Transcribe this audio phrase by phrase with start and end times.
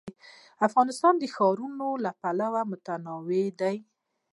[0.67, 3.75] افغانستان د ښارونه له پلوه متنوع دی.